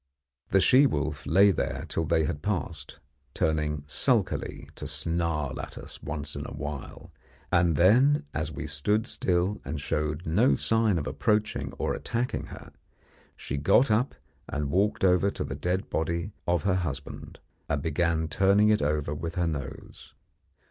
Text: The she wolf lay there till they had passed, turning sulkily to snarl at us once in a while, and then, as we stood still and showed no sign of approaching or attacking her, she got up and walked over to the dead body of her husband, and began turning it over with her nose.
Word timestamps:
The 0.49 0.59
she 0.59 0.87
wolf 0.87 1.27
lay 1.27 1.51
there 1.51 1.85
till 1.87 2.05
they 2.05 2.23
had 2.23 2.41
passed, 2.41 2.99
turning 3.35 3.83
sulkily 3.85 4.67
to 4.73 4.87
snarl 4.87 5.61
at 5.61 5.77
us 5.77 6.01
once 6.01 6.35
in 6.35 6.43
a 6.47 6.53
while, 6.55 7.11
and 7.51 7.75
then, 7.75 8.25
as 8.33 8.51
we 8.51 8.65
stood 8.65 9.05
still 9.05 9.61
and 9.63 9.79
showed 9.79 10.25
no 10.25 10.55
sign 10.55 10.97
of 10.97 11.05
approaching 11.05 11.71
or 11.73 11.93
attacking 11.93 12.47
her, 12.47 12.71
she 13.35 13.57
got 13.57 13.91
up 13.91 14.15
and 14.49 14.71
walked 14.71 15.05
over 15.05 15.29
to 15.29 15.43
the 15.43 15.53
dead 15.53 15.87
body 15.91 16.31
of 16.47 16.63
her 16.63 16.77
husband, 16.77 17.37
and 17.69 17.83
began 17.83 18.27
turning 18.27 18.69
it 18.69 18.81
over 18.81 19.13
with 19.13 19.35
her 19.35 19.45
nose. 19.45 20.15